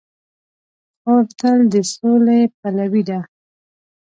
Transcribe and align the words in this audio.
خور 1.01 1.23
تل 1.39 1.59
د 1.73 1.75
سولې 1.93 2.41
پلوي 2.59 3.03
ده. 3.09 3.19